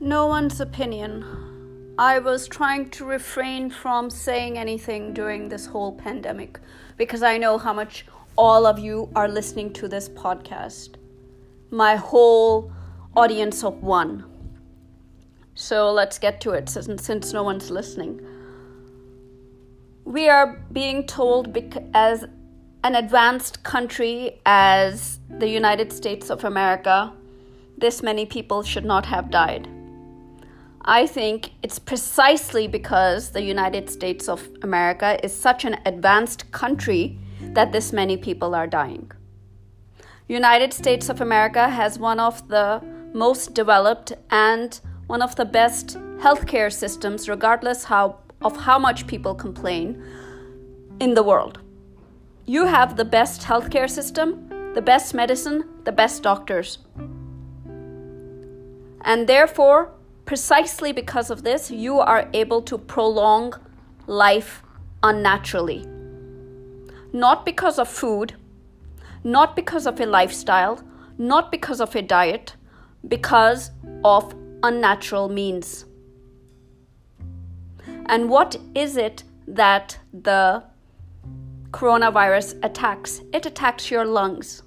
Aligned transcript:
No 0.00 0.26
one's 0.26 0.60
opinion. 0.60 1.94
I 1.98 2.20
was 2.20 2.46
trying 2.46 2.90
to 2.90 3.04
refrain 3.04 3.68
from 3.68 4.10
saying 4.10 4.56
anything 4.56 5.12
during 5.12 5.48
this 5.48 5.66
whole 5.66 5.90
pandemic 5.90 6.60
because 6.96 7.24
I 7.24 7.36
know 7.36 7.58
how 7.58 7.72
much 7.72 8.06
all 8.36 8.64
of 8.64 8.78
you 8.78 9.10
are 9.16 9.26
listening 9.26 9.72
to 9.72 9.88
this 9.88 10.08
podcast. 10.08 10.90
My 11.72 11.96
whole 11.96 12.70
audience 13.16 13.64
of 13.64 13.82
one. 13.82 14.24
So 15.56 15.90
let's 15.90 16.20
get 16.20 16.40
to 16.42 16.52
it 16.52 16.68
since, 16.68 17.04
since 17.04 17.32
no 17.32 17.42
one's 17.42 17.68
listening. 17.68 18.20
We 20.04 20.28
are 20.28 20.64
being 20.70 21.08
told 21.08 21.52
bec- 21.52 21.82
as 21.92 22.24
an 22.84 22.94
advanced 22.94 23.64
country 23.64 24.40
as 24.46 25.18
the 25.28 25.48
United 25.48 25.92
States 25.92 26.30
of 26.30 26.44
America, 26.44 27.12
this 27.76 28.00
many 28.00 28.26
people 28.26 28.62
should 28.62 28.84
not 28.84 29.04
have 29.06 29.32
died. 29.32 29.68
I 30.90 31.06
think 31.06 31.50
it's 31.62 31.78
precisely 31.78 32.66
because 32.66 33.32
the 33.32 33.42
United 33.42 33.90
States 33.90 34.26
of 34.26 34.48
America 34.62 35.22
is 35.22 35.38
such 35.38 35.66
an 35.66 35.76
advanced 35.84 36.50
country 36.50 37.18
that 37.52 37.72
this 37.72 37.92
many 37.92 38.16
people 38.16 38.54
are 38.54 38.66
dying. 38.66 39.12
United 40.28 40.72
States 40.72 41.10
of 41.10 41.20
America 41.20 41.68
has 41.68 41.98
one 41.98 42.18
of 42.18 42.48
the 42.48 42.82
most 43.12 43.52
developed 43.52 44.14
and 44.30 44.80
one 45.08 45.20
of 45.20 45.36
the 45.36 45.44
best 45.44 45.98
healthcare 46.20 46.72
systems 46.72 47.28
regardless 47.28 47.84
how, 47.84 48.20
of 48.40 48.56
how 48.56 48.78
much 48.78 49.06
people 49.06 49.34
complain 49.34 50.02
in 51.00 51.12
the 51.12 51.22
world. 51.22 51.60
You 52.46 52.64
have 52.64 52.96
the 52.96 53.04
best 53.04 53.42
healthcare 53.42 53.90
system, 53.90 54.72
the 54.72 54.80
best 54.80 55.12
medicine, 55.12 55.64
the 55.84 55.92
best 55.92 56.22
doctors. 56.22 56.78
And 59.02 59.26
therefore, 59.26 59.92
Precisely 60.28 60.92
because 60.92 61.30
of 61.30 61.42
this, 61.42 61.70
you 61.70 62.00
are 62.00 62.28
able 62.34 62.60
to 62.60 62.76
prolong 62.76 63.54
life 64.06 64.62
unnaturally. 65.02 65.86
Not 67.14 67.46
because 67.46 67.78
of 67.78 67.88
food, 67.88 68.34
not 69.24 69.56
because 69.56 69.86
of 69.86 69.98
a 69.98 70.04
lifestyle, 70.04 70.82
not 71.16 71.50
because 71.50 71.80
of 71.80 71.96
a 71.96 72.02
diet, 72.02 72.56
because 73.08 73.70
of 74.04 74.34
unnatural 74.62 75.30
means. 75.30 75.86
And 78.04 78.28
what 78.28 78.54
is 78.74 78.98
it 78.98 79.24
that 79.46 79.98
the 80.12 80.62
coronavirus 81.70 82.62
attacks? 82.62 83.22
It 83.32 83.46
attacks 83.46 83.90
your 83.90 84.04
lungs. 84.04 84.62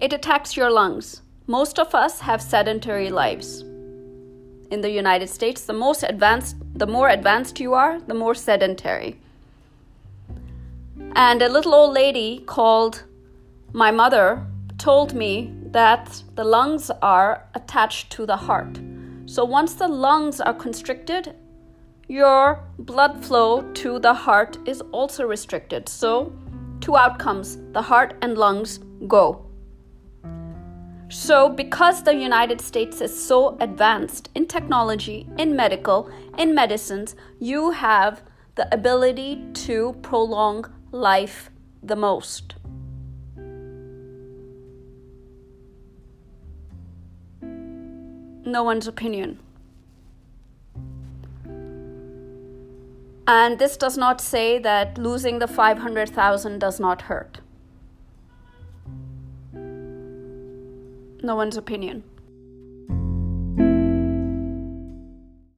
It 0.00 0.12
attacks 0.12 0.56
your 0.56 0.70
lungs. 0.70 1.22
Most 1.50 1.78
of 1.78 1.94
us 1.94 2.20
have 2.20 2.42
sedentary 2.42 3.08
lives. 3.08 3.62
In 4.70 4.82
the 4.82 4.90
United 4.90 5.30
States, 5.30 5.64
the 5.64 5.72
most 5.72 6.02
advanced 6.02 6.56
the 6.74 6.86
more 6.86 7.08
advanced 7.08 7.58
you 7.58 7.72
are, 7.72 7.98
the 8.00 8.12
more 8.12 8.34
sedentary. 8.34 9.18
And 11.16 11.40
a 11.40 11.48
little 11.48 11.74
old 11.74 11.94
lady 11.94 12.40
called 12.44 13.04
my 13.72 13.90
mother 13.90 14.46
told 14.76 15.14
me 15.14 15.54
that 15.72 16.22
the 16.34 16.44
lungs 16.44 16.90
are 17.00 17.46
attached 17.54 18.10
to 18.10 18.26
the 18.26 18.36
heart. 18.36 18.78
So 19.24 19.42
once 19.42 19.72
the 19.72 19.88
lungs 19.88 20.42
are 20.42 20.52
constricted, 20.52 21.34
your 22.08 22.62
blood 22.78 23.24
flow 23.24 23.62
to 23.72 23.98
the 23.98 24.12
heart 24.12 24.58
is 24.66 24.82
also 24.92 25.24
restricted. 25.24 25.88
So, 25.88 26.30
two 26.82 26.94
outcomes 26.94 27.56
the 27.72 27.82
heart 27.82 28.18
and 28.20 28.36
lungs 28.36 28.80
go. 29.06 29.47
So, 31.10 31.48
because 31.48 32.02
the 32.02 32.14
United 32.14 32.60
States 32.60 33.00
is 33.00 33.26
so 33.26 33.56
advanced 33.60 34.28
in 34.34 34.46
technology, 34.46 35.26
in 35.38 35.56
medical, 35.56 36.10
in 36.36 36.54
medicines, 36.54 37.16
you 37.38 37.70
have 37.70 38.22
the 38.56 38.72
ability 38.74 39.42
to 39.54 39.96
prolong 40.02 40.66
life 40.92 41.50
the 41.82 41.96
most. 41.96 42.56
No 48.44 48.62
one's 48.62 48.86
opinion. 48.86 49.38
And 53.26 53.58
this 53.58 53.76
does 53.76 53.96
not 53.96 54.20
say 54.20 54.58
that 54.58 54.98
losing 54.98 55.38
the 55.38 55.46
500,000 55.46 56.58
does 56.58 56.80
not 56.80 57.02
hurt. 57.02 57.40
No 61.22 61.36
one's 61.36 61.56
opinion. 61.56 62.04